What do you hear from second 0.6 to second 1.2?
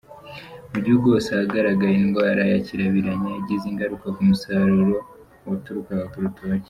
Mu gihugu